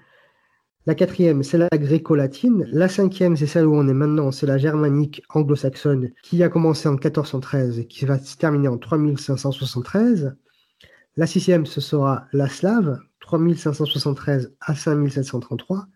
[0.87, 2.67] La quatrième, c'est la gréco-latine.
[2.73, 6.89] La cinquième, c'est celle où on est maintenant, c'est la germanique anglo-saxonne qui a commencé
[6.89, 10.35] en 1413 et qui va se terminer en 3573.
[11.17, 15.87] La sixième, ce sera la slave, 3573 à 5733.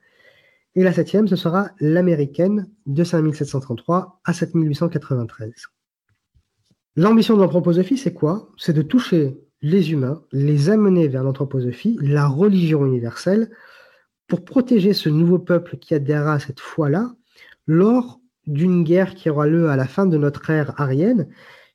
[0.74, 5.52] Et la septième, ce sera l'américaine, de 5733 à 7893.
[6.96, 8.50] L'ambition de l'anthroposophie, c'est quoi?
[8.58, 13.50] C'est de toucher les humains, les amener vers l'anthroposophie, la religion universelle,
[14.26, 17.14] pour protéger ce nouveau peuple qui adhérera à cette foi-là
[17.66, 21.28] lors d'une guerre qui aura lieu à la fin de notre ère arienne,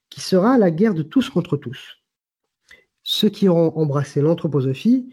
[0.10, 1.98] qui sera la guerre de tous contre tous.
[3.04, 5.10] Ceux qui auront embrassé l'anthroposophie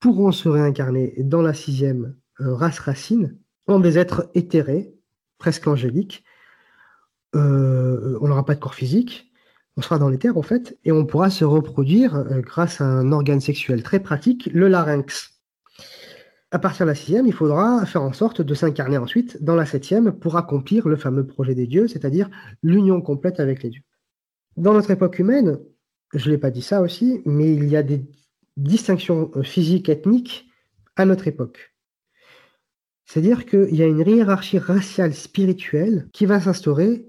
[0.00, 4.94] pourront se réincarner dans la sixième euh, race racine en des êtres éthérés,
[5.38, 6.24] presque angéliques.
[7.34, 9.30] Euh, on n'aura pas de corps physique,
[9.76, 13.12] on sera dans l'éther en fait, et on pourra se reproduire euh, grâce à un
[13.12, 15.30] organe sexuel très pratique, le larynx.
[16.50, 19.66] À partir de la sixième, il faudra faire en sorte de s'incarner ensuite dans la
[19.66, 22.30] septième pour accomplir le fameux projet des dieux, c'est-à-dire
[22.62, 23.82] l'union complète avec les dieux.
[24.56, 25.58] Dans notre époque humaine,
[26.12, 28.04] je ne l'ai pas dit ça aussi, mais il y a des
[28.56, 30.46] distinctions euh, physiques, ethniques
[30.94, 31.74] à notre époque.
[33.04, 37.08] C'est-à-dire qu'il y a une hiérarchie raciale spirituelle qui va s'instaurer.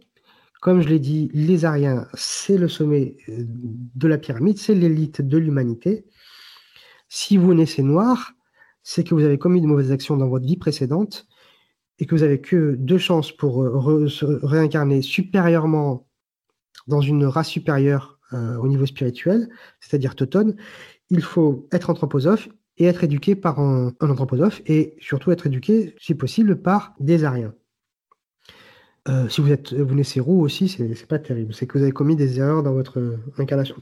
[0.66, 5.22] Comme je l'ai dit, les Ariens, c'est le sommet euh, de la pyramide, c'est l'élite
[5.22, 6.08] de l'humanité.
[7.08, 8.34] Si vous naissez noir,
[8.82, 11.28] c'est que vous avez commis de mauvaises actions dans votre vie précédente
[12.00, 16.08] et que vous avez que deux chances pour euh, se réincarner supérieurement
[16.88, 19.50] dans une race supérieure euh, au niveau spirituel,
[19.80, 20.56] c'est-à-dire Teutone,
[21.12, 26.16] il faut être anthroposophe et être éduqué par un, anthroposophe et surtout être éduqué, si
[26.16, 27.54] possible, par des Ariens.
[29.08, 31.54] Euh, si vous êtes vous naissez roux aussi, c'est pas terrible.
[31.54, 33.76] C'est que vous avez commis des erreurs dans votre incarnation.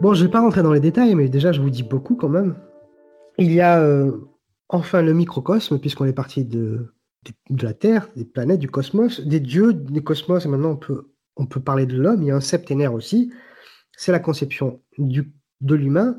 [0.00, 2.28] Bon, je vais pas rentrer dans les détails, mais déjà, je vous dis beaucoup quand
[2.28, 2.56] même.
[3.38, 4.12] Il y a euh,
[4.68, 6.94] enfin le microcosme, puisqu'on est parti de,
[7.50, 11.10] de, la Terre, des planètes, du cosmos, des dieux, des cosmos, et maintenant on peut,
[11.36, 12.22] on peut parler de l'homme.
[12.22, 13.32] Il y a un septénaire aussi.
[13.96, 16.16] C'est la conception du, de l'humain.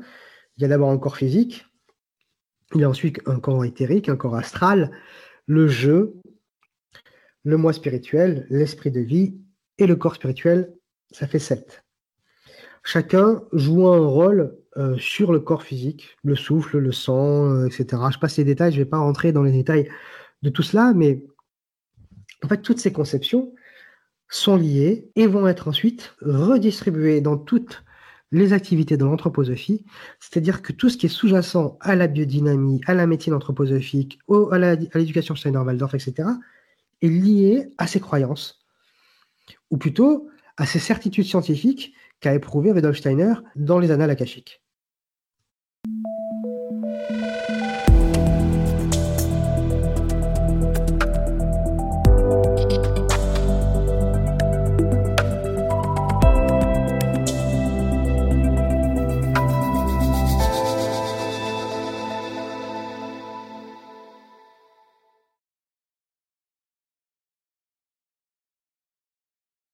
[0.58, 1.66] Il y a d'abord un corps physique,
[2.74, 4.90] il y a ensuite un corps éthérique, un corps astral,
[5.46, 6.14] le jeu,
[7.44, 9.36] le moi spirituel, l'esprit de vie
[9.78, 10.72] et le corps spirituel,
[11.10, 11.82] ça fait sept
[12.82, 18.02] chacun jouant un rôle euh, sur le corps physique, le souffle, le sang, euh, etc.
[18.12, 19.88] Je passe les détails, je ne vais pas rentrer dans les détails
[20.42, 21.24] de tout cela, mais
[22.42, 23.54] en fait, toutes ces conceptions
[24.28, 27.84] sont liées et vont être ensuite redistribuées dans toutes
[28.32, 29.84] les activités de l'anthroposophie,
[30.18, 34.18] c'est-à-dire que tout ce qui est sous-jacent à la biodynamie, à la médecine anthroposophique,
[34.50, 36.28] à l'éducation Steiner-Waldorf, etc.,
[37.02, 38.64] est lié à ces croyances,
[39.70, 44.61] ou plutôt à ces certitudes scientifiques qu'a éprouvé Rudolf Steiner dans les annales akashiques.